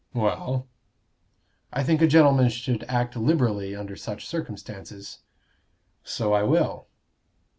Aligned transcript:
"Well?" 0.15 0.65
"I 1.71 1.83
think 1.83 2.01
a 2.01 2.07
gentleman 2.07 2.49
should 2.49 2.83
act 2.85 3.15
liberally 3.15 3.75
under 3.75 3.95
such 3.95 4.25
circumstances." 4.25 5.19
"So 6.03 6.33
I 6.33 6.41
will." 6.41 6.87